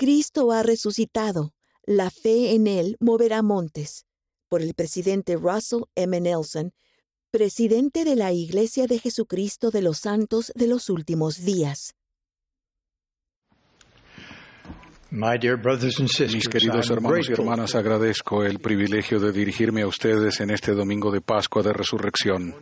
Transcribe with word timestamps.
Cristo 0.00 0.50
ha 0.50 0.62
resucitado. 0.62 1.52
La 1.84 2.08
fe 2.08 2.54
en 2.54 2.66
Él 2.66 2.96
moverá 3.00 3.42
montes. 3.42 4.06
Por 4.48 4.62
el 4.62 4.72
presidente 4.72 5.36
Russell 5.36 5.82
M. 5.94 6.18
Nelson, 6.18 6.72
presidente 7.30 8.06
de 8.06 8.16
la 8.16 8.32
Iglesia 8.32 8.86
de 8.86 8.98
Jesucristo 8.98 9.70
de 9.70 9.82
los 9.82 9.98
Santos 9.98 10.52
de 10.54 10.68
los 10.68 10.88
Últimos 10.88 11.44
Días. 11.44 11.96
Mis 15.10 16.48
queridos 16.48 16.88
hermanos 16.88 17.28
y 17.28 17.32
hermanas, 17.32 17.74
agradezco 17.74 18.44
el 18.44 18.60
privilegio 18.60 19.18
de 19.18 19.32
dirigirme 19.32 19.82
a 19.82 19.88
ustedes 19.88 20.40
en 20.40 20.50
este 20.50 20.72
domingo 20.72 21.10
de 21.10 21.20
Pascua 21.20 21.62
de 21.62 21.72
Resurrección. 21.72 22.54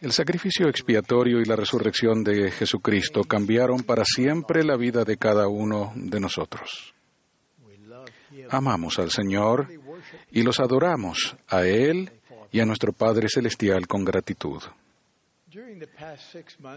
El 0.00 0.10
sacrificio 0.10 0.68
expiatorio 0.68 1.40
y 1.40 1.44
la 1.44 1.54
resurrección 1.54 2.24
de 2.24 2.50
Jesucristo 2.50 3.22
cambiaron 3.22 3.84
para 3.84 4.04
siempre 4.04 4.64
la 4.64 4.76
vida 4.76 5.04
de 5.04 5.16
cada 5.16 5.46
uno 5.46 5.92
de 5.94 6.18
nosotros. 6.18 6.92
Amamos 8.50 8.98
al 8.98 9.10
Señor 9.10 9.68
y 10.32 10.42
los 10.42 10.58
adoramos 10.58 11.36
a 11.48 11.64
Él 11.64 12.10
y 12.50 12.58
a 12.58 12.64
nuestro 12.64 12.92
Padre 12.92 13.28
Celestial 13.28 13.86
con 13.86 14.04
gratitud. 14.04 14.60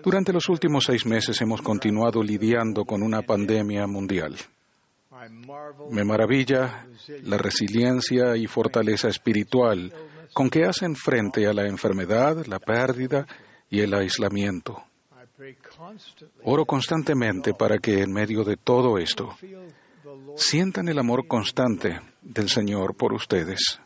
Durante 0.03 0.33
los 0.33 0.49
últimos 0.49 0.85
seis 0.85 1.05
meses 1.05 1.39
hemos 1.41 1.61
continuado 1.61 2.21
lidiando 2.21 2.85
con 2.85 3.03
una 3.03 3.21
pandemia 3.21 3.87
mundial. 3.87 4.35
Me 5.89 6.03
maravilla 6.03 6.87
la 7.23 7.37
resiliencia 7.37 8.35
y 8.35 8.47
fortaleza 8.47 9.07
espiritual 9.07 9.93
con 10.33 10.49
que 10.49 10.65
hacen 10.65 10.95
frente 10.95 11.45
a 11.47 11.53
la 11.53 11.67
enfermedad, 11.67 12.45
la 12.45 12.59
pérdida 12.59 13.27
y 13.69 13.81
el 13.81 13.93
aislamiento. 13.93 14.83
Oro 16.43 16.65
constantemente 16.65 17.53
para 17.53 17.77
que 17.79 18.01
en 18.01 18.11
medio 18.11 18.43
de 18.43 18.57
todo 18.57 18.97
esto 18.97 19.35
sientan 20.35 20.87
el 20.87 20.99
amor 20.99 21.27
constante 21.27 21.99
del 22.21 22.49
Señor 22.49 22.95
por 22.95 23.13
ustedes. 23.13 23.79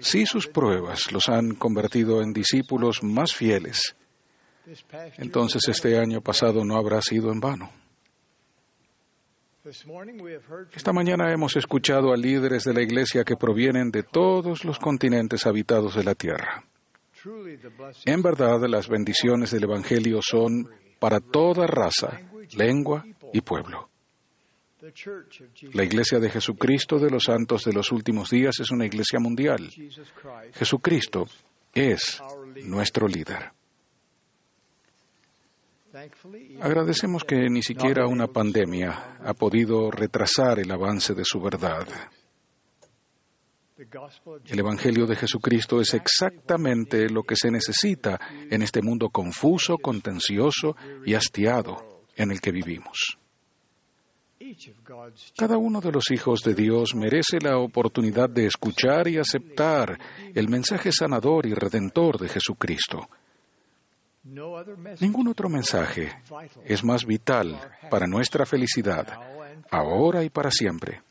Si 0.00 0.24
sus 0.24 0.46
pruebas 0.46 1.12
los 1.12 1.28
han 1.28 1.54
convertido 1.54 2.22
en 2.22 2.32
discípulos 2.32 3.02
más 3.02 3.34
fieles, 3.34 3.94
entonces 5.18 5.62
este 5.68 5.98
año 5.98 6.20
pasado 6.20 6.64
no 6.64 6.76
habrá 6.76 7.02
sido 7.02 7.30
en 7.32 7.40
vano. 7.40 7.70
Esta 10.74 10.92
mañana 10.92 11.32
hemos 11.32 11.56
escuchado 11.56 12.12
a 12.12 12.16
líderes 12.16 12.64
de 12.64 12.74
la 12.74 12.82
Iglesia 12.82 13.22
que 13.22 13.36
provienen 13.36 13.90
de 13.90 14.02
todos 14.02 14.64
los 14.64 14.78
continentes 14.78 15.46
habitados 15.46 15.94
de 15.94 16.02
la 16.02 16.14
tierra. 16.14 16.64
En 18.04 18.22
verdad, 18.22 18.60
las 18.68 18.88
bendiciones 18.88 19.52
del 19.52 19.64
Evangelio 19.64 20.20
son 20.20 20.68
para 20.98 21.20
toda 21.20 21.66
raza, 21.68 22.20
lengua 22.56 23.04
y 23.32 23.40
pueblo. 23.40 23.91
La 25.74 25.84
Iglesia 25.84 26.18
de 26.18 26.28
Jesucristo 26.28 26.98
de 26.98 27.08
los 27.08 27.24
Santos 27.24 27.64
de 27.64 27.72
los 27.72 27.92
Últimos 27.92 28.30
Días 28.30 28.58
es 28.58 28.70
una 28.72 28.84
iglesia 28.84 29.20
mundial. 29.20 29.70
Jesucristo 30.54 31.28
es 31.72 32.20
nuestro 32.64 33.06
líder. 33.06 33.52
Agradecemos 36.60 37.22
que 37.22 37.48
ni 37.48 37.62
siquiera 37.62 38.08
una 38.08 38.26
pandemia 38.26 39.18
ha 39.22 39.34
podido 39.34 39.88
retrasar 39.90 40.58
el 40.58 40.72
avance 40.72 41.14
de 41.14 41.24
su 41.24 41.40
verdad. 41.40 41.86
El 44.46 44.58
Evangelio 44.58 45.06
de 45.06 45.14
Jesucristo 45.14 45.80
es 45.80 45.94
exactamente 45.94 47.08
lo 47.08 47.22
que 47.22 47.36
se 47.36 47.52
necesita 47.52 48.18
en 48.50 48.62
este 48.62 48.82
mundo 48.82 49.10
confuso, 49.10 49.78
contencioso 49.78 50.76
y 51.04 51.14
hastiado 51.14 52.02
en 52.16 52.32
el 52.32 52.40
que 52.40 52.50
vivimos. 52.50 53.21
Cada 55.36 55.56
uno 55.56 55.80
de 55.80 55.92
los 55.92 56.10
hijos 56.10 56.40
de 56.42 56.54
Dios 56.54 56.94
merece 56.94 57.38
la 57.40 57.58
oportunidad 57.58 58.28
de 58.28 58.46
escuchar 58.46 59.08
y 59.08 59.18
aceptar 59.18 59.98
el 60.34 60.48
mensaje 60.48 60.90
sanador 60.92 61.46
y 61.46 61.54
redentor 61.54 62.18
de 62.18 62.28
Jesucristo. 62.28 63.08
Ningún 65.00 65.28
otro 65.28 65.48
mensaje 65.48 66.12
es 66.64 66.84
más 66.84 67.04
vital 67.04 67.58
para 67.90 68.06
nuestra 68.06 68.46
felicidad, 68.46 69.06
ahora 69.70 70.22
y 70.22 70.30
para 70.30 70.50
siempre. 70.50 71.02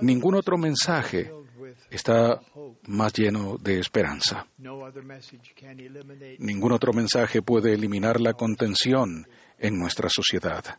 Ningún 0.00 0.36
otro 0.36 0.56
mensaje 0.56 1.32
está 1.90 2.40
más 2.86 3.12
lleno 3.12 3.56
de 3.58 3.80
esperanza. 3.80 4.46
Ningún 6.38 6.72
otro 6.72 6.92
mensaje 6.92 7.42
puede 7.42 7.74
eliminar 7.74 8.20
la 8.20 8.34
contención 8.34 9.26
en 9.58 9.78
nuestra 9.78 10.08
sociedad. 10.08 10.78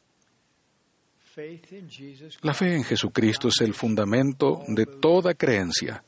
La 2.42 2.54
fe 2.54 2.76
en 2.76 2.84
Jesucristo 2.84 3.48
es 3.48 3.62
el 3.62 3.74
fundamento 3.74 4.62
de 4.68 4.86
toda 4.86 5.34
creencia 5.34 6.04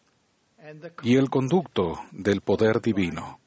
y 1.02 1.16
el 1.16 1.30
conducto 1.30 2.02
del 2.12 2.41
poder 2.41 2.80
divino. 2.80 3.40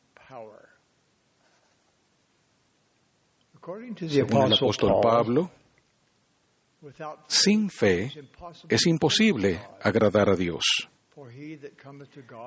Según 4.09 4.43
el 4.47 4.55
apóstol 4.55 5.01
Pablo, 5.03 5.51
sin 7.27 7.71
fe 7.71 8.11
es 8.69 8.87
imposible 8.87 9.61
agradar 9.83 10.31
a 10.31 10.37
Dios, 10.37 10.89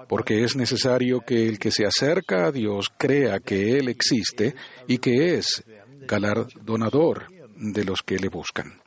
porque 0.09 0.43
es 0.43 0.55
necesario 0.55 1.21
que 1.21 1.47
el 1.47 1.59
que 1.59 1.71
se 1.71 1.85
acerca 1.85 2.47
a 2.47 2.51
Dios 2.51 2.87
crea 2.97 3.39
que 3.39 3.77
Él 3.77 3.89
existe 3.89 4.55
y 4.87 4.97
que 4.97 5.35
es 5.35 5.63
galardonador 6.01 7.27
de 7.55 7.83
los 7.83 8.01
que 8.01 8.17
le 8.17 8.29
buscan. 8.29 8.80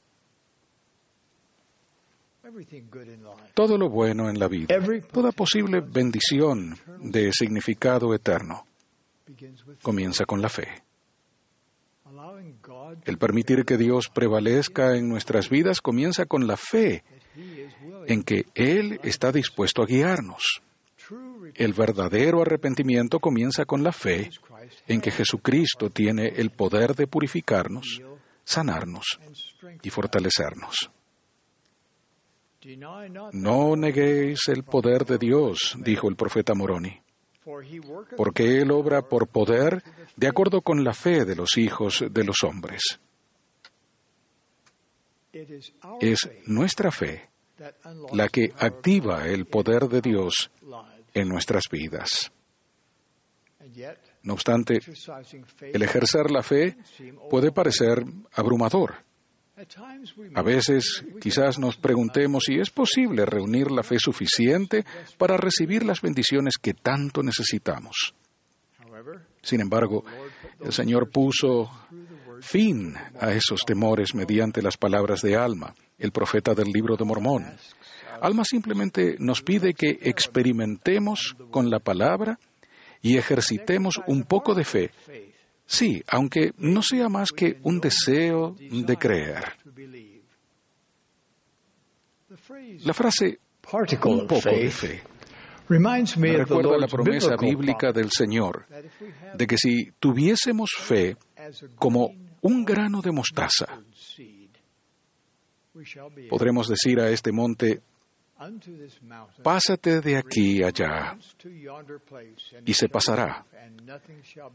Todo 3.54 3.78
lo 3.78 3.88
bueno 3.88 4.28
en 4.28 4.38
la 4.38 4.48
vida, 4.48 4.76
toda 5.12 5.32
posible 5.32 5.80
bendición 5.80 6.76
de 7.00 7.32
significado 7.32 8.14
eterno, 8.14 8.66
comienza 9.82 10.24
con 10.24 10.40
la 10.40 10.48
fe. 10.48 10.68
El 13.04 13.18
permitir 13.18 13.64
que 13.64 13.76
Dios 13.76 14.08
prevalezca 14.08 14.96
en 14.96 15.08
nuestras 15.08 15.48
vidas 15.48 15.80
comienza 15.80 16.26
con 16.26 16.46
la 16.46 16.56
fe 16.56 17.02
en 18.06 18.22
que 18.22 18.46
Él 18.54 19.00
está 19.02 19.32
dispuesto 19.32 19.82
a 19.82 19.86
guiarnos. 19.86 20.62
El 21.54 21.72
verdadero 21.72 22.42
arrepentimiento 22.42 23.20
comienza 23.20 23.64
con 23.64 23.82
la 23.82 23.92
fe 23.92 24.30
en 24.86 25.00
que 25.00 25.10
Jesucristo 25.10 25.90
tiene 25.90 26.28
el 26.36 26.50
poder 26.50 26.94
de 26.94 27.06
purificarnos, 27.06 28.00
sanarnos 28.44 29.18
y 29.82 29.90
fortalecernos. 29.90 30.90
No 33.32 33.76
neguéis 33.76 34.48
el 34.48 34.64
poder 34.64 35.04
de 35.04 35.18
Dios, 35.18 35.76
dijo 35.78 36.08
el 36.08 36.16
profeta 36.16 36.54
Moroni, 36.54 36.98
porque 38.16 38.58
Él 38.58 38.70
obra 38.70 39.02
por 39.02 39.28
poder 39.28 39.82
de 40.16 40.28
acuerdo 40.28 40.62
con 40.62 40.82
la 40.82 40.94
fe 40.94 41.24
de 41.24 41.36
los 41.36 41.58
hijos 41.58 42.04
de 42.10 42.24
los 42.24 42.42
hombres. 42.42 43.00
Es 46.00 46.30
nuestra 46.46 46.90
fe 46.90 47.28
la 48.12 48.28
que 48.28 48.52
activa 48.58 49.26
el 49.26 49.46
poder 49.46 49.88
de 49.88 50.00
Dios 50.00 50.50
en 51.12 51.28
nuestras 51.28 51.64
vidas. 51.70 52.32
No 54.22 54.34
obstante, 54.34 54.80
el 55.60 55.82
ejercer 55.82 56.30
la 56.30 56.42
fe 56.42 56.76
puede 57.28 57.52
parecer 57.52 58.04
abrumador. 58.32 58.94
A 60.34 60.42
veces 60.42 61.04
quizás 61.20 61.58
nos 61.58 61.76
preguntemos 61.76 62.44
si 62.46 62.58
es 62.58 62.70
posible 62.70 63.24
reunir 63.24 63.70
la 63.70 63.84
fe 63.84 63.98
suficiente 63.98 64.84
para 65.16 65.36
recibir 65.36 65.84
las 65.84 66.00
bendiciones 66.00 66.54
que 66.60 66.74
tanto 66.74 67.22
necesitamos. 67.22 68.14
Sin 69.42 69.60
embargo, 69.60 70.04
el 70.60 70.72
Señor 70.72 71.10
puso 71.10 71.70
fin 72.40 72.94
a 73.20 73.32
esos 73.32 73.64
temores 73.64 74.14
mediante 74.14 74.60
las 74.60 74.76
palabras 74.76 75.22
de 75.22 75.36
Alma, 75.36 75.74
el 75.98 76.10
profeta 76.10 76.54
del 76.54 76.68
libro 76.72 76.96
de 76.96 77.04
Mormón. 77.04 77.56
Alma 78.20 78.44
simplemente 78.44 79.16
nos 79.20 79.42
pide 79.42 79.74
que 79.74 79.98
experimentemos 80.02 81.36
con 81.50 81.70
la 81.70 81.78
palabra 81.78 82.38
y 83.02 83.18
ejercitemos 83.18 84.00
un 84.06 84.24
poco 84.24 84.54
de 84.54 84.64
fe 84.64 84.90
Sí, 85.66 86.02
aunque 86.08 86.52
no 86.58 86.82
sea 86.82 87.08
más 87.08 87.32
que 87.32 87.58
un 87.62 87.80
deseo 87.80 88.54
de 88.58 88.96
creer. 88.96 89.44
La 92.84 92.92
frase 92.92 93.38
un 94.04 94.26
poco 94.26 94.50
de 94.50 94.70
fe 94.70 95.02
me 95.68 96.36
recuerda 96.36 96.76
la 96.78 96.86
promesa 96.86 97.36
bíblica 97.36 97.92
del 97.92 98.10
Señor 98.10 98.66
de 99.34 99.46
que 99.46 99.56
si 99.56 99.92
tuviésemos 99.98 100.70
fe 100.78 101.16
como 101.76 102.10
un 102.42 102.64
grano 102.64 103.00
de 103.00 103.12
mostaza, 103.12 103.80
podremos 106.28 106.68
decir 106.68 107.00
a 107.00 107.10
este 107.10 107.32
monte, 107.32 107.80
Pásate 109.42 110.00
de 110.00 110.16
aquí 110.16 110.62
allá 110.62 111.16
y 112.66 112.74
se 112.74 112.88
pasará, 112.88 113.46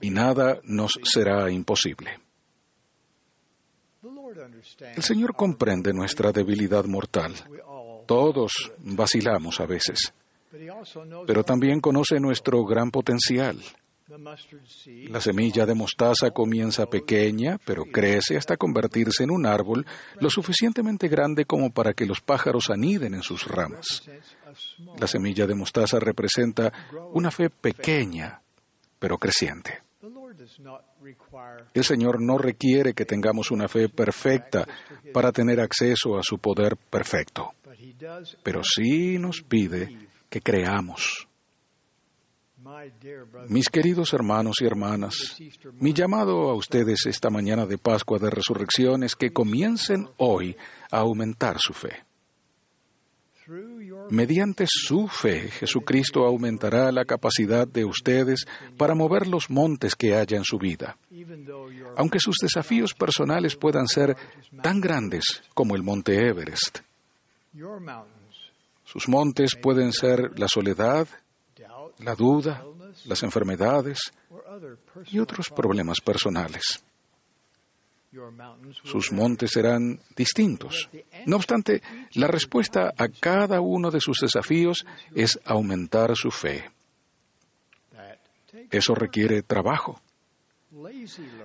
y 0.01 0.09
nada 0.09 0.59
nos 0.63 0.99
será 1.03 1.49
imposible. 1.49 2.19
El 4.95 5.03
Señor 5.03 5.35
comprende 5.35 5.93
nuestra 5.93 6.31
debilidad 6.31 6.85
mortal. 6.85 7.33
Todos 8.05 8.71
vacilamos 8.79 9.59
a 9.59 9.65
veces, 9.65 10.13
pero 11.27 11.43
también 11.43 11.79
conoce 11.79 12.19
nuestro 12.19 12.63
gran 12.65 12.91
potencial. 12.91 13.59
La 15.09 15.21
semilla 15.21 15.65
de 15.65 15.75
mostaza 15.75 16.31
comienza 16.31 16.87
pequeña, 16.87 17.59
pero 17.63 17.85
crece 17.85 18.37
hasta 18.37 18.57
convertirse 18.57 19.23
en 19.23 19.31
un 19.31 19.45
árbol 19.45 19.85
lo 20.19 20.29
suficientemente 20.29 21.07
grande 21.07 21.45
como 21.45 21.71
para 21.71 21.93
que 21.93 22.05
los 22.05 22.19
pájaros 22.21 22.69
aniden 22.69 23.13
en 23.13 23.21
sus 23.21 23.45
ramas. 23.45 24.03
La 24.99 25.05
semilla 25.05 25.45
de 25.45 25.53
mostaza 25.53 25.99
representa 25.99 26.73
una 27.13 27.29
fe 27.29 27.49
pequeña, 27.49 28.41
pero 28.97 29.17
creciente. 29.17 29.83
El 31.73 31.83
Señor 31.83 32.21
no 32.21 32.37
requiere 32.37 32.93
que 32.93 33.05
tengamos 33.05 33.51
una 33.51 33.67
fe 33.67 33.89
perfecta 33.89 34.67
para 35.13 35.31
tener 35.31 35.59
acceso 35.59 36.17
a 36.17 36.23
su 36.23 36.39
poder 36.39 36.77
perfecto, 36.77 37.53
pero 38.41 38.61
sí 38.63 39.19
nos 39.19 39.41
pide 39.41 40.09
que 40.29 40.41
creamos. 40.41 41.28
Mis 43.47 43.69
queridos 43.69 44.13
hermanos 44.13 44.55
y 44.61 44.65
hermanas, 44.65 45.37
mi 45.79 45.93
llamado 45.93 46.49
a 46.49 46.53
ustedes 46.53 47.05
esta 47.05 47.29
mañana 47.29 47.65
de 47.65 47.77
Pascua 47.77 48.19
de 48.19 48.29
Resurrección 48.29 49.03
es 49.03 49.15
que 49.15 49.31
comiencen 49.31 50.07
hoy 50.17 50.55
a 50.91 50.99
aumentar 50.99 51.57
su 51.59 51.73
fe. 51.73 52.03
Mediante 54.11 54.65
su 54.67 55.07
fe, 55.07 55.49
Jesucristo 55.49 56.25
aumentará 56.25 56.91
la 56.91 57.05
capacidad 57.05 57.67
de 57.67 57.85
ustedes 57.85 58.45
para 58.77 58.95
mover 58.95 59.27
los 59.27 59.49
montes 59.49 59.95
que 59.95 60.15
haya 60.15 60.37
en 60.37 60.43
su 60.43 60.57
vida. 60.57 60.97
Aunque 61.97 62.19
sus 62.19 62.37
desafíos 62.41 62.93
personales 62.93 63.55
puedan 63.55 63.87
ser 63.87 64.15
tan 64.61 64.79
grandes 64.79 65.43
como 65.53 65.75
el 65.75 65.83
monte 65.83 66.27
Everest, 66.27 66.79
sus 68.83 69.07
montes 69.07 69.55
pueden 69.55 69.91
ser 69.91 70.39
la 70.39 70.47
soledad, 70.47 71.07
la 71.99 72.15
duda, 72.15 72.63
las 73.05 73.23
enfermedades 73.23 73.99
y 75.07 75.19
otros 75.19 75.49
problemas 75.49 75.99
personales. 76.01 76.83
Sus 78.83 79.11
montes 79.11 79.51
serán 79.51 79.99
distintos. 80.15 80.89
No 81.27 81.35
obstante, 81.35 81.81
la 82.13 82.27
respuesta 82.27 82.91
a 82.97 83.07
cada 83.07 83.61
uno 83.61 83.91
de 83.91 84.01
sus 84.01 84.17
desafíos 84.19 84.85
es 85.13 85.39
aumentar 85.45 86.15
su 86.15 86.31
fe. 86.31 86.71
Eso 88.71 88.95
requiere 88.95 89.43
trabajo. 89.43 90.01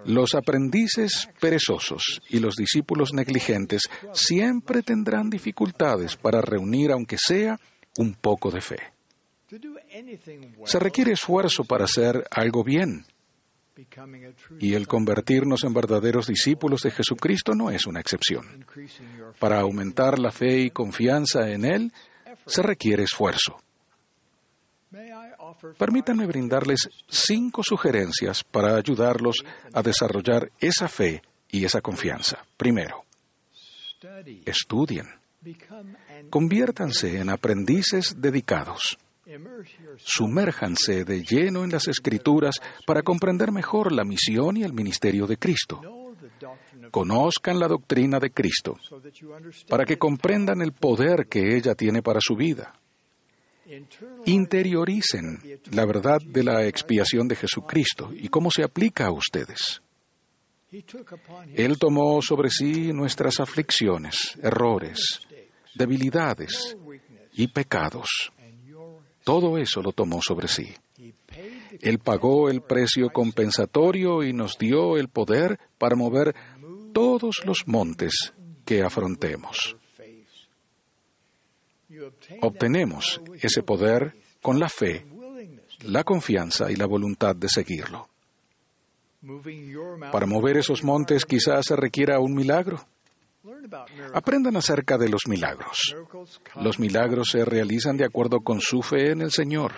Los 0.07 0.35
aprendices 0.35 1.29
perezosos 1.41 2.23
y 2.29 2.41
los 2.41 2.57
discípulos 2.57 3.13
negligentes 3.13 3.83
siempre 4.13 4.83
tendrán 4.83 5.31
dificultades 5.31 6.17
para 6.17 6.41
reunir, 6.41 6.93
aunque 6.93 7.17
sea, 7.19 7.59
un 7.97 8.15
poco 8.15 8.51
de 8.51 8.61
fe. 8.61 8.94
Se 10.65 10.79
requiere 10.79 11.13
esfuerzo 11.13 11.65
para 11.65 11.85
hacer 11.85 12.25
algo 12.31 12.65
bien. 12.65 13.05
Y 14.61 14.75
el 14.75 14.87
convertirnos 14.87 15.65
en 15.65 15.75
verdaderos 15.75 16.29
discípulos 16.29 16.83
de 16.83 16.93
Jesucristo 16.93 17.55
no 17.55 17.71
es 17.71 17.87
una 17.87 18.01
excepción. 18.01 18.65
Para 19.39 19.61
aumentar 19.61 20.19
la 20.19 20.31
fe 20.31 20.61
y 20.61 20.71
confianza 20.71 21.51
en 21.51 21.65
Él 21.65 21.93
se 22.47 22.63
requiere 22.63 23.03
esfuerzo. 23.03 23.57
Permítanme 25.77 26.27
brindarles 26.27 26.89
cinco 27.09 27.63
sugerencias 27.65 28.45
para 28.45 28.77
ayudarlos 28.77 29.37
a 29.73 29.83
desarrollar 29.83 30.53
esa 30.61 30.89
fe 30.89 31.23
y 31.51 31.65
esa 31.65 31.81
confianza. 31.81 32.45
Primero, 32.57 33.05
estudien. 34.45 35.07
Conviértanse 36.31 37.19
en 37.19 37.29
aprendices 37.29 38.21
dedicados. 38.21 38.99
Sumérjanse 39.97 41.05
de 41.05 41.23
lleno 41.23 41.65
en 41.65 41.71
las 41.71 41.89
escrituras 41.89 42.57
para 42.87 43.03
comprender 43.03 43.53
mejor 43.53 43.93
la 43.93 44.05
misión 44.05 44.57
y 44.57 44.65
el 44.65 44.73
ministerio 44.73 45.27
de 45.27 45.39
Cristo. 45.39 45.81
Conozcan 46.91 47.59
la 47.59 47.69
doctrina 47.69 48.19
de 48.19 48.31
Cristo 48.31 48.77
para 49.69 49.85
que 49.85 49.99
comprendan 49.99 50.61
el 50.61 50.73
poder 50.73 51.27
que 51.29 51.57
ella 51.57 51.75
tiene 51.75 52.03
para 52.03 52.21
su 52.21 52.37
vida. 52.37 52.75
Interioricen 54.27 55.41
la 55.73 55.87
verdad 55.87 56.21
de 56.21 56.45
la 56.45 56.67
expiación 56.67 57.27
de 57.27 57.37
Jesucristo 57.37 58.11
y 58.13 58.29
cómo 58.29 58.51
se 58.51 58.63
aplica 58.63 59.07
a 59.07 59.13
ustedes. 59.13 59.81
Él 61.55 61.79
tomó 61.79 62.21
sobre 62.21 62.51
sí 62.51 62.93
nuestras 62.93 63.41
aflicciones, 63.41 64.39
errores, 64.43 65.21
debilidades 65.75 66.77
y 67.33 67.49
pecados 67.49 68.34
todo 69.25 69.59
eso 69.59 69.83
lo 69.83 69.93
tomó 69.93 70.21
sobre 70.23 70.49
sí. 70.49 70.73
Él 71.81 71.99
pagó 71.99 72.49
el 72.51 72.63
precio 72.63 73.11
compensatorio 73.11 74.23
y 74.23 74.33
nos 74.33 74.59
dio 74.59 74.97
el 74.97 75.09
poder 75.09 75.59
para 75.79 75.97
mover 75.97 76.35
todos 76.93 77.43
los 77.45 77.67
montes 77.67 78.33
que 78.65 78.83
afrontemos. 78.83 79.77
Obtenemos 82.41 83.21
ese 83.41 83.63
poder 83.63 84.15
con 84.41 84.59
la 84.59 84.69
fe, 84.69 85.07
la 85.83 86.05
confianza 86.05 86.71
y 86.71 86.77
la 86.77 86.87
voluntad 86.87 87.35
de 87.35 87.49
seguirlo. 87.49 88.09
Para 90.13 90.27
mover 90.27 90.59
esos 90.59 90.85
montes 90.85 91.25
quizás 91.25 91.65
se 91.67 91.77
requiera 91.77 92.21
un 92.21 92.35
milagro. 92.35 92.87
Aprendan 94.13 94.57
acerca 94.57 94.99
de 94.99 95.09
los 95.09 95.23
milagros. 95.29 95.95
Los 96.61 96.79
milagros 96.79 97.29
se 97.31 97.45
realizan 97.45 97.97
de 97.97 98.05
acuerdo 98.05 98.41
con 98.41 98.61
su 98.61 98.83
fe 98.83 99.13
en 99.13 99.23
el 99.23 99.31
Señor. 99.31 99.73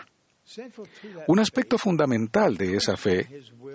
Un 1.26 1.40
aspecto 1.40 1.76
fundamental 1.76 2.56
de 2.56 2.76
esa 2.76 2.96
fe 2.96 3.28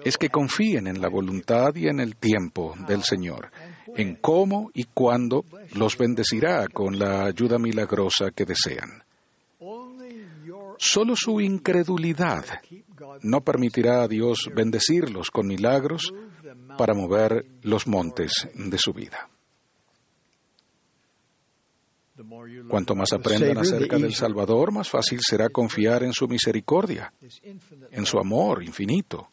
es 0.04 0.18
que 0.18 0.30
confíen 0.30 0.88
en 0.88 1.02
la 1.02 1.10
voluntad 1.10 1.76
y 1.76 1.88
en 1.88 2.00
el 2.00 2.16
tiempo 2.16 2.74
del 2.88 3.04
Señor, 3.04 3.52
en 3.96 4.16
cómo 4.16 4.72
y 4.74 4.86
cuándo 4.86 5.46
los 5.76 5.98
bendecirá 5.98 6.68
con 6.68 6.98
la 6.98 7.26
ayuda 7.26 7.58
milagrosa 7.58 8.32
que 8.32 8.46
desean. 8.46 9.04
Solo 10.78 11.16
su 11.16 11.42
incredulidad 11.42 12.46
no 13.22 13.42
permitirá 13.42 14.04
a 14.04 14.08
Dios 14.08 14.50
bendecirlos 14.56 15.30
con 15.30 15.48
milagros 15.48 16.14
para 16.78 16.94
mover 16.94 17.46
los 17.62 17.86
montes 17.86 18.48
de 18.56 18.78
su 18.78 18.94
vida. 18.94 19.30
Cuanto 22.68 22.96
más 22.96 23.14
aprendan 23.14 23.58
acerca 23.58 23.98
del 23.98 24.14
Salvador, 24.14 24.72
más 24.72 24.90
fácil 24.90 25.20
será 25.22 25.50
confiar 25.50 26.04
en 26.04 26.14
su 26.14 26.28
misericordia, 26.28 27.14
en 27.92 28.06
su 28.06 28.18
amor 28.18 28.64
infinito 28.64 29.30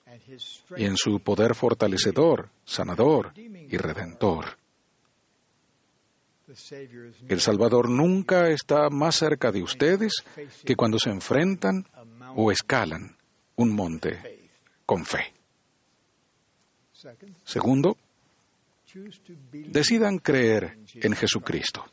y 0.77 0.85
en 0.85 0.97
su 0.97 1.21
poder 1.21 1.55
fortalecedor, 1.55 2.51
sanador 2.65 3.33
y 3.37 3.77
redentor. 3.77 4.59
El 7.29 7.41
Salvador 7.41 7.91
nunca 7.91 8.49
está 8.49 8.89
más 8.91 9.17
cerca 9.17 9.53
de 9.53 9.63
ustedes 9.63 10.25
que 10.65 10.77
cuando 10.77 10.99
se 10.99 11.11
enfrentan 11.11 11.87
o 12.37 12.51
escalan 12.51 13.17
un 13.57 13.75
monte 13.75 14.51
con 14.87 15.05
fe. 15.05 15.35
Segundo, 17.45 17.97
decidan 19.53 20.19
creer 20.19 20.79
en 20.95 21.13
Jesucristo. 21.15 21.85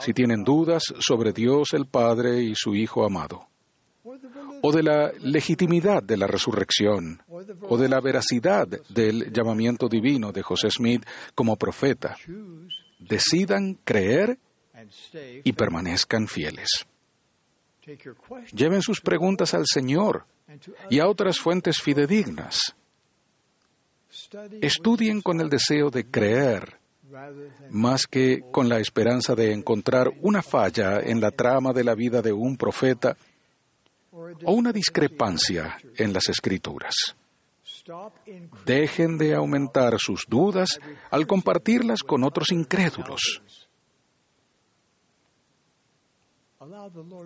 Si 0.00 0.12
tienen 0.12 0.44
dudas 0.44 0.82
sobre 0.98 1.32
Dios 1.32 1.72
el 1.72 1.86
Padre 1.86 2.42
y 2.42 2.54
su 2.54 2.74
Hijo 2.74 3.04
amado, 3.04 3.48
o 4.62 4.72
de 4.72 4.82
la 4.82 5.12
legitimidad 5.20 6.02
de 6.02 6.16
la 6.16 6.26
resurrección, 6.26 7.22
o 7.28 7.76
de 7.76 7.88
la 7.88 8.00
veracidad 8.00 8.68
del 8.88 9.32
llamamiento 9.32 9.88
divino 9.88 10.32
de 10.32 10.42
José 10.42 10.70
Smith 10.70 11.04
como 11.34 11.56
profeta, 11.56 12.16
decidan 12.98 13.78
creer 13.84 14.38
y 15.42 15.52
permanezcan 15.52 16.28
fieles. 16.28 16.86
Lleven 18.52 18.82
sus 18.82 19.00
preguntas 19.00 19.54
al 19.54 19.66
Señor 19.66 20.26
y 20.90 21.00
a 21.00 21.08
otras 21.08 21.38
fuentes 21.38 21.80
fidedignas. 21.80 22.74
Estudien 24.60 25.20
con 25.22 25.40
el 25.40 25.48
deseo 25.48 25.90
de 25.90 26.04
creer 26.06 26.78
más 27.70 28.06
que 28.06 28.42
con 28.50 28.68
la 28.68 28.78
esperanza 28.78 29.34
de 29.34 29.52
encontrar 29.52 30.10
una 30.20 30.42
falla 30.42 31.00
en 31.00 31.20
la 31.20 31.30
trama 31.30 31.72
de 31.72 31.84
la 31.84 31.94
vida 31.94 32.22
de 32.22 32.32
un 32.32 32.56
profeta 32.56 33.16
o 34.12 34.52
una 34.52 34.72
discrepancia 34.72 35.76
en 35.96 36.12
las 36.12 36.28
escrituras. 36.28 37.16
Dejen 38.64 39.18
de 39.18 39.34
aumentar 39.34 39.98
sus 39.98 40.24
dudas 40.28 40.80
al 41.10 41.26
compartirlas 41.26 42.02
con 42.02 42.24
otros 42.24 42.50
incrédulos. 42.50 43.42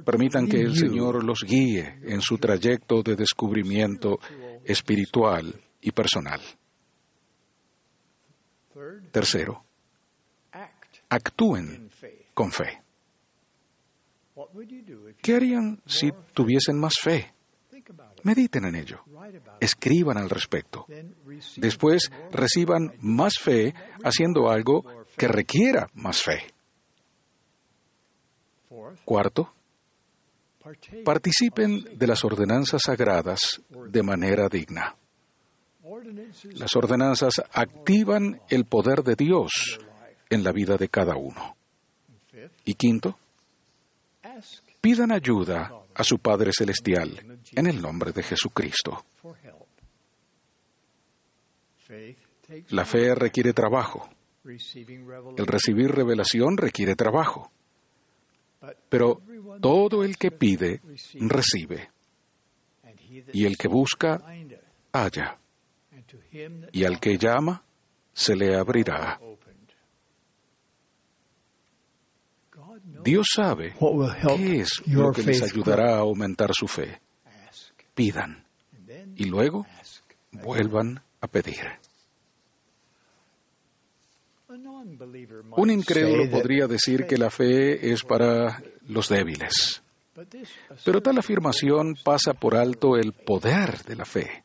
Permitan 0.04 0.49
que 0.49 0.61
el 0.61 0.75
Señor 0.75 1.23
los 1.23 1.45
guíe 1.45 2.00
en 2.02 2.21
su 2.21 2.38
trayecto 2.38 3.02
de 3.02 3.14
descubrimiento 3.14 4.18
espiritual 4.64 5.54
y 5.80 5.92
personal. 5.92 6.40
Tercero, 9.12 9.64
actúen 11.09 11.91
con 12.35 12.53
fe. 12.53 12.83
¿Qué 15.21 15.35
harían 15.35 15.81
si 15.87 16.12
tuviesen 16.33 16.79
más 16.79 16.95
fe? 17.03 17.35
Mediten 18.23 18.65
en 18.67 18.75
ello. 18.77 19.00
Escriban 19.61 20.17
al 20.19 20.31
respecto. 20.31 20.87
Después 21.57 22.11
reciban 22.31 22.95
más 23.00 23.35
fe 23.41 23.75
haciendo 24.05 24.49
algo 24.50 24.85
que 25.17 25.29
requiera 25.29 25.88
más 25.95 26.23
fe. 26.23 26.43
Cuarto, 29.05 29.53
participen 31.05 31.99
de 31.99 32.07
las 32.07 32.25
ordenanzas 32.25 32.83
sagradas 32.85 33.62
de 33.71 34.03
manera 34.03 34.49
digna. 34.49 34.95
Las 36.53 36.77
ordenanzas 36.77 37.35
activan 37.53 38.41
el 38.50 38.67
poder 38.67 39.03
de 39.03 39.15
Dios 39.17 39.81
en 40.30 40.44
la 40.44 40.52
vida 40.52 40.76
de 40.76 40.88
cada 40.88 41.16
uno. 41.16 41.56
Y 42.64 42.75
quinto, 42.75 43.18
pidan 44.80 45.12
ayuda 45.12 45.73
a 45.94 46.04
su 46.04 46.18
Padre 46.18 46.50
Celestial 46.56 47.40
en 47.52 47.66
el 47.66 47.80
nombre 47.80 48.12
de 48.12 48.23
Jesucristo. 48.23 49.04
La 52.70 52.85
fe 52.85 53.14
requiere 53.14 53.52
trabajo. 53.52 54.08
El 54.44 55.47
recibir 55.47 55.90
revelación 55.90 56.56
requiere 56.56 56.94
trabajo. 56.94 57.50
Pero 58.88 59.20
todo 59.61 60.04
el 60.04 60.16
que 60.16 60.30
pide, 60.30 60.80
recibe. 61.20 61.90
Y 63.32 63.44
el 63.44 63.56
que 63.56 63.68
busca, 63.68 64.23
halla. 64.92 65.38
Y 66.73 66.85
al 66.85 67.00
que 67.00 67.18
llama, 67.18 67.62
se 68.12 68.37
le 68.37 68.56
abrirá. 68.56 69.20
Dios 73.02 73.26
sabe 73.35 73.75
qué 74.37 74.61
es 74.61 74.83
lo 74.87 75.12
que 75.12 75.23
les 75.23 75.43
ayudará 75.43 75.97
a 75.97 76.00
aumentar 76.00 76.50
su 76.52 76.67
fe. 76.67 77.00
Pidan 77.95 78.45
y 79.17 79.25
luego 79.25 79.67
vuelvan 80.33 81.00
a 81.21 81.26
pedir. 81.26 81.67
Un 85.57 85.71
incrédulo 85.71 86.31
podría 86.31 86.67
decir 86.67 87.07
que 87.07 87.19
la 87.19 87.31
fe 87.31 87.93
es 87.93 88.02
para 88.02 88.62
los 88.88 89.09
débiles, 89.09 89.83
pero 90.85 91.00
tal 91.02 91.19
afirmación 91.19 91.97
pasa 92.02 92.33
por 92.33 92.57
alto 92.57 92.97
el 92.97 93.12
poder 93.12 93.83
de 93.85 93.97
la 93.97 94.05
fe. 94.05 94.45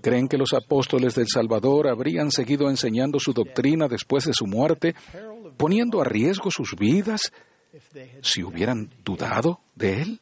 ¿Creen 0.00 0.28
que 0.28 0.38
los 0.38 0.52
apóstoles 0.52 1.14
del 1.14 1.26
Salvador 1.26 1.88
habrían 1.88 2.30
seguido 2.30 2.70
enseñando 2.70 3.18
su 3.18 3.32
doctrina 3.32 3.88
después 3.88 4.24
de 4.24 4.32
su 4.32 4.46
muerte, 4.46 4.94
poniendo 5.58 6.00
a 6.00 6.04
riesgo 6.04 6.50
sus 6.50 6.74
vidas 6.78 7.32
si 8.22 8.42
hubieran 8.42 8.88
dudado 9.04 9.60
de 9.74 10.02
él? 10.02 10.20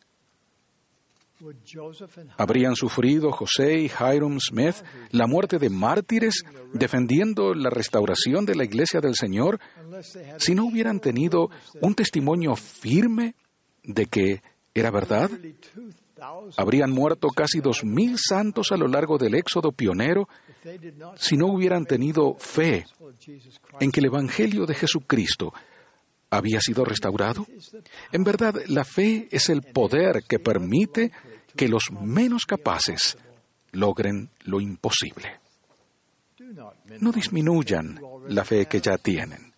¿Habrían 2.39 2.75
sufrido 2.77 3.31
José 3.31 3.79
y 3.79 3.91
Hiram 3.91 4.39
Smith 4.41 4.77
la 5.11 5.27
muerte 5.27 5.59
de 5.59 5.69
mártires 5.69 6.43
defendiendo 6.73 7.53
la 7.53 7.69
restauración 7.69 8.47
de 8.47 8.55
la 8.55 8.65
iglesia 8.65 9.01
del 9.01 9.15
Señor 9.15 9.61
si 10.39 10.55
no 10.55 10.65
hubieran 10.65 10.99
tenido 10.99 11.51
un 11.83 11.95
testimonio 11.95 12.57
firme 12.57 13.35
de 13.83 14.07
que 14.07 14.43
era 14.75 14.91
verdad? 14.91 15.31
Habrían 16.57 16.91
muerto 16.91 17.29
casi 17.29 17.61
dos 17.61 17.85
mil 17.85 18.17
santos 18.19 18.73
a 18.73 18.79
lo 18.79 18.89
largo 18.89 19.19
del 19.19 19.35
éxodo 19.35 19.73
pionero 19.73 20.29
si 21.17 21.37
no 21.37 21.47
hubieran 21.47 21.85
tenido 21.85 22.35
fe 22.35 22.87
en 23.81 23.91
que 23.91 24.01
el 24.01 24.07
Evangelio 24.07 24.67
de 24.67 24.75
Jesucristo 24.75 25.53
había 26.31 26.61
sido 26.61 26.85
restaurado? 26.85 27.47
En 28.13 28.25
verdad, 28.25 28.55
la 28.69 28.85
fe 28.85 29.29
es 29.31 29.49
el 29.49 29.63
poder 29.63 30.25
que 30.29 30.39
permite 30.39 31.13
que 31.55 31.69
los 31.69 31.91
menos 31.93 32.45
capaces 32.45 33.17
logren 33.73 34.31
lo 34.45 34.61
imposible. 34.61 35.41
No 37.01 37.13
disminuyan 37.13 38.01
la 38.29 38.45
fe 38.45 38.67
que 38.67 38.81
ya 38.81 38.99
tienen. 38.99 39.53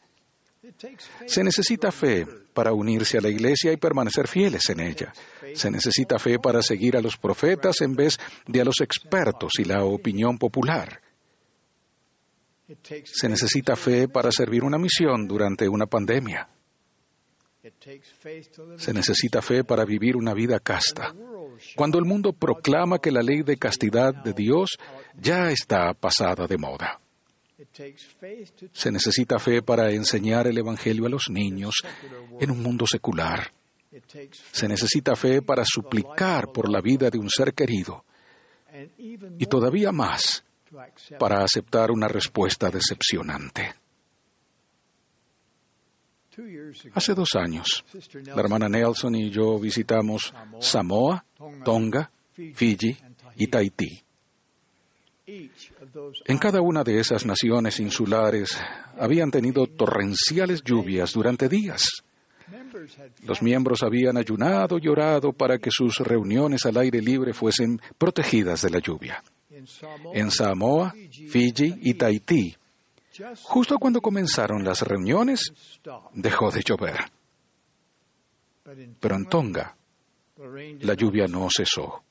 Se 1.26 1.42
necesita 1.42 1.90
fe 1.90 2.26
para 2.58 2.72
unirse 2.72 3.18
a 3.18 3.20
la 3.20 3.28
iglesia 3.28 3.72
y 3.72 3.76
permanecer 3.76 4.26
fieles 4.26 4.68
en 4.68 4.80
ella. 4.80 5.12
Se 5.54 5.70
necesita 5.70 6.18
fe 6.18 6.40
para 6.40 6.60
seguir 6.60 6.96
a 6.96 7.00
los 7.00 7.16
profetas 7.16 7.80
en 7.82 7.94
vez 7.94 8.18
de 8.48 8.60
a 8.60 8.64
los 8.64 8.80
expertos 8.80 9.52
y 9.60 9.64
la 9.64 9.84
opinión 9.84 10.38
popular. 10.38 11.00
Se 13.04 13.28
necesita 13.28 13.76
fe 13.76 14.08
para 14.08 14.32
servir 14.32 14.64
una 14.64 14.76
misión 14.76 15.28
durante 15.28 15.68
una 15.68 15.86
pandemia. 15.86 16.48
Se 18.76 18.92
necesita 18.92 19.40
fe 19.40 19.62
para 19.62 19.84
vivir 19.84 20.16
una 20.16 20.34
vida 20.34 20.58
casta. 20.58 21.14
Cuando 21.76 22.00
el 22.00 22.06
mundo 22.06 22.32
proclama 22.32 22.98
que 22.98 23.12
la 23.12 23.22
ley 23.22 23.42
de 23.42 23.56
castidad 23.56 24.12
de 24.12 24.32
Dios 24.32 24.78
ya 25.14 25.52
está 25.52 25.94
pasada 25.94 26.48
de 26.48 26.58
moda. 26.58 26.98
Se 28.72 28.92
necesita 28.92 29.38
fe 29.38 29.62
para 29.62 29.90
enseñar 29.90 30.46
el 30.46 30.58
Evangelio 30.58 31.06
a 31.06 31.08
los 31.08 31.28
niños 31.30 31.74
en 32.40 32.50
un 32.50 32.62
mundo 32.62 32.86
secular. 32.86 33.52
Se 34.52 34.68
necesita 34.68 35.16
fe 35.16 35.42
para 35.42 35.64
suplicar 35.64 36.52
por 36.52 36.70
la 36.70 36.80
vida 36.80 37.10
de 37.10 37.18
un 37.18 37.28
ser 37.28 37.54
querido. 37.54 38.04
Y 38.96 39.46
todavía 39.46 39.90
más, 39.92 40.44
para 41.18 41.42
aceptar 41.42 41.90
una 41.90 42.06
respuesta 42.06 42.70
decepcionante. 42.70 43.74
Hace 46.94 47.14
dos 47.14 47.30
años, 47.34 47.84
la 48.26 48.40
hermana 48.40 48.68
Nelson 48.68 49.16
y 49.16 49.30
yo 49.30 49.58
visitamos 49.58 50.32
Samoa, 50.60 51.24
Tonga, 51.64 52.10
Fiji 52.54 52.96
y 53.36 53.46
Tahití. 53.48 54.04
En 56.25 56.38
cada 56.38 56.61
una 56.62 56.82
de 56.82 56.99
esas 57.00 57.26
naciones 57.26 57.80
insulares 57.80 58.58
habían 58.99 59.30
tenido 59.30 59.66
torrenciales 59.66 60.62
lluvias 60.62 61.12
durante 61.12 61.49
días. 61.49 62.02
Los 63.25 63.42
miembros 63.42 63.82
habían 63.82 64.16
ayunado 64.16 64.78
y 64.80 64.88
orado 64.88 65.32
para 65.32 65.58
que 65.58 65.70
sus 65.70 65.99
reuniones 65.99 66.64
al 66.64 66.78
aire 66.78 67.02
libre 67.02 67.35
fuesen 67.35 67.80
protegidas 67.99 68.62
de 68.62 68.70
la 68.70 68.78
lluvia. 68.78 69.23
En 70.14 70.30
Samoa, 70.30 70.94
Fiji 71.28 71.75
y 71.82 71.94
Tahití 71.94 72.56
Justo 73.42 73.78
cuando 73.78 74.00
comenzaron 74.00 74.64
las 74.64 74.82
reuniones, 74.82 75.52
dejó 76.14 76.50
de 76.50 76.62
llover. 76.62 76.99
Pero 79.00 79.16
en 79.16 79.26
Tonga, 79.26 79.76
la 80.37 80.94
lluvia 80.94 81.26
no 81.26 81.49
cesó. 81.50 82.04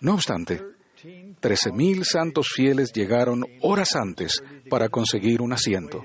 No 0.00 0.14
obstante, 0.14 0.60
13.000 1.02 2.04
santos 2.04 2.48
fieles 2.54 2.92
llegaron 2.92 3.44
horas 3.60 3.96
antes 3.96 4.42
para 4.70 4.88
conseguir 4.88 5.42
un 5.42 5.52
asiento. 5.52 6.02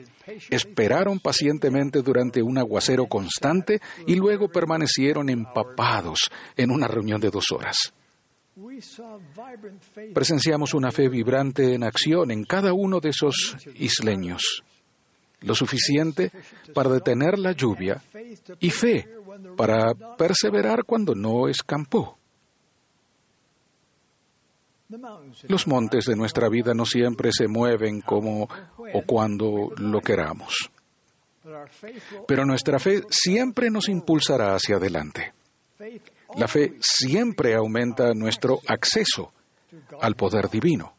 Esperaron 0.49 1.19
pacientemente 1.19 2.01
durante 2.01 2.41
un 2.41 2.57
aguacero 2.57 3.05
constante 3.05 3.79
y 4.05 4.15
luego 4.15 4.49
permanecieron 4.49 5.29
empapados 5.29 6.29
en 6.55 6.71
una 6.71 6.87
reunión 6.87 7.21
de 7.21 7.29
dos 7.29 7.51
horas. 7.51 7.93
Presenciamos 10.13 10.73
una 10.73 10.91
fe 10.91 11.09
vibrante 11.09 11.75
en 11.75 11.83
acción 11.83 12.31
en 12.31 12.43
cada 12.43 12.73
uno 12.73 12.99
de 12.99 13.09
esos 13.09 13.55
isleños, 13.75 14.63
lo 15.41 15.53
suficiente 15.53 16.31
para 16.73 16.89
detener 16.89 17.37
la 17.37 17.51
lluvia 17.51 18.01
y 18.59 18.71
fe 18.71 19.07
para 19.55 19.93
perseverar 20.17 20.85
cuando 20.85 21.13
no 21.13 21.47
escampó. 21.47 22.16
Los 25.47 25.67
montes 25.67 26.05
de 26.05 26.15
nuestra 26.15 26.47
vida 26.47 26.73
no 26.73 26.85
siempre 26.85 27.31
se 27.31 27.47
mueven 27.47 28.01
como 28.01 28.47
o 28.93 29.01
cuando 29.05 29.73
lo 29.77 29.99
queramos, 29.99 30.69
pero 32.27 32.45
nuestra 32.45 32.79
fe 32.79 33.03
siempre 33.09 33.69
nos 33.69 33.89
impulsará 33.89 34.55
hacia 34.55 34.77
adelante. 34.77 35.33
La 36.37 36.47
fe 36.47 36.75
siempre 36.79 37.55
aumenta 37.55 38.13
nuestro 38.13 38.61
acceso 38.67 39.33
al 40.01 40.15
poder 40.15 40.49
divino. 40.49 40.93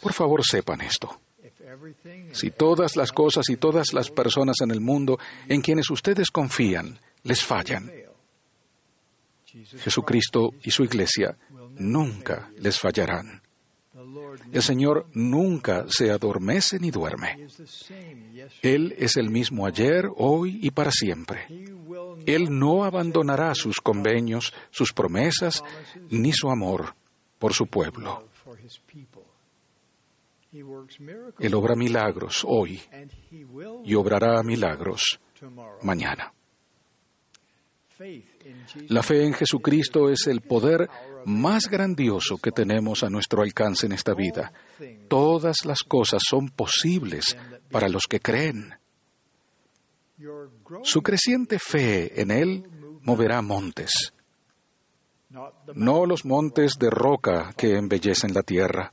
Por 0.00 0.12
favor, 0.12 0.44
sepan 0.44 0.80
esto. 0.80 1.20
Si 2.32 2.50
todas 2.50 2.96
las 2.96 3.12
cosas 3.12 3.48
y 3.48 3.56
todas 3.56 3.92
las 3.92 4.10
personas 4.10 4.56
en 4.62 4.70
el 4.70 4.80
mundo 4.80 5.18
en 5.48 5.60
quienes 5.60 5.90
ustedes 5.90 6.30
confían 6.30 6.98
les 7.22 7.42
fallan, 7.42 7.90
Jesucristo 9.78 10.52
y 10.62 10.70
su 10.70 10.84
iglesia 10.84 11.36
nunca 11.78 12.50
les 12.58 12.78
fallarán. 12.78 13.42
El 14.52 14.62
Señor 14.62 15.06
nunca 15.12 15.86
se 15.88 16.10
adormece 16.10 16.78
ni 16.78 16.90
duerme. 16.90 17.46
Él 18.62 18.94
es 18.98 19.16
el 19.16 19.30
mismo 19.30 19.66
ayer, 19.66 20.08
hoy 20.16 20.58
y 20.62 20.70
para 20.70 20.90
siempre. 20.90 21.46
Él 22.26 22.46
no 22.50 22.84
abandonará 22.84 23.54
sus 23.54 23.80
convenios, 23.80 24.52
sus 24.70 24.92
promesas, 24.92 25.62
ni 26.10 26.32
su 26.32 26.50
amor 26.50 26.94
por 27.38 27.52
su 27.52 27.66
pueblo. 27.66 28.28
Él 31.38 31.54
obra 31.54 31.74
milagros 31.74 32.44
hoy 32.46 32.80
y 33.84 33.94
obrará 33.94 34.42
milagros 34.42 35.20
mañana. 35.82 36.32
La 38.88 39.02
fe 39.02 39.24
en 39.24 39.34
Jesucristo 39.34 40.10
es 40.10 40.26
el 40.26 40.40
poder 40.40 40.88
más 41.26 41.68
grandioso 41.68 42.38
que 42.38 42.50
tenemos 42.50 43.04
a 43.04 43.08
nuestro 43.08 43.42
alcance 43.42 43.86
en 43.86 43.92
esta 43.92 44.14
vida. 44.14 44.52
Todas 45.08 45.64
las 45.64 45.82
cosas 45.82 46.22
son 46.28 46.48
posibles 46.48 47.24
para 47.70 47.88
los 47.88 48.04
que 48.08 48.20
creen. 48.20 48.74
Su 50.82 51.02
creciente 51.02 51.58
fe 51.58 52.20
en 52.20 52.30
Él 52.30 52.64
moverá 53.02 53.42
montes, 53.42 54.12
no 55.74 56.06
los 56.06 56.24
montes 56.24 56.74
de 56.78 56.90
roca 56.90 57.52
que 57.56 57.76
embellecen 57.76 58.32
la 58.32 58.42
tierra, 58.42 58.92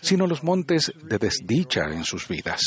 sino 0.00 0.26
los 0.26 0.42
montes 0.42 0.92
de 1.02 1.18
desdicha 1.18 1.84
en 1.90 2.04
sus 2.04 2.28
vidas. 2.28 2.60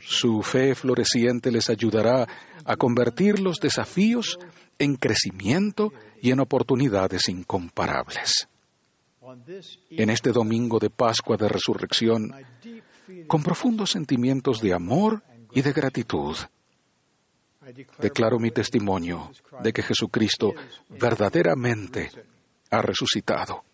Su 0.00 0.42
fe 0.42 0.74
floreciente 0.74 1.50
les 1.50 1.70
ayudará 1.70 2.26
a 2.64 2.76
convertir 2.76 3.38
los 3.38 3.58
desafíos 3.58 4.38
en 4.78 4.96
crecimiento 4.96 5.92
y 6.20 6.30
en 6.30 6.40
oportunidades 6.40 7.28
incomparables. 7.28 8.48
En 9.90 10.10
este 10.10 10.32
domingo 10.32 10.78
de 10.78 10.90
Pascua 10.90 11.36
de 11.36 11.48
Resurrección, 11.48 12.32
con 13.26 13.42
profundos 13.42 13.90
sentimientos 13.90 14.60
de 14.60 14.74
amor 14.74 15.22
y 15.52 15.62
de 15.62 15.72
gratitud, 15.72 16.36
declaro 17.98 18.38
mi 18.38 18.50
testimonio 18.50 19.30
de 19.62 19.72
que 19.72 19.82
Jesucristo 19.82 20.52
verdaderamente 20.90 22.10
ha 22.70 22.82
resucitado. 22.82 23.64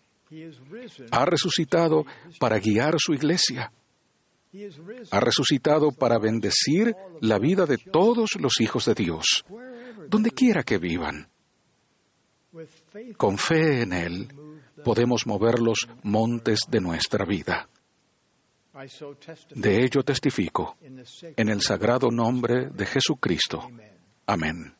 Ha 1.11 1.25
resucitado 1.25 2.05
para 2.39 2.59
guiar 2.59 2.95
su 2.97 3.13
iglesia. 3.13 3.71
Ha 5.11 5.19
resucitado 5.19 5.91
para 5.91 6.19
bendecir 6.19 6.95
la 7.21 7.39
vida 7.39 7.65
de 7.65 7.77
todos 7.77 8.31
los 8.39 8.59
hijos 8.59 8.85
de 8.85 8.93
Dios, 8.93 9.45
donde 10.07 10.31
quiera 10.31 10.63
que 10.63 10.77
vivan. 10.77 11.29
Con 13.15 13.37
fe 13.37 13.83
en 13.83 13.93
Él 13.93 14.27
podemos 14.83 15.25
mover 15.25 15.59
los 15.59 15.87
montes 16.03 16.59
de 16.69 16.81
nuestra 16.81 17.25
vida. 17.25 17.69
De 19.55 19.83
ello 19.83 20.03
testifico 20.03 20.77
en 20.81 21.49
el 21.49 21.61
sagrado 21.61 22.09
nombre 22.09 22.69
de 22.69 22.85
Jesucristo. 22.85 23.69
Amén. 24.25 24.75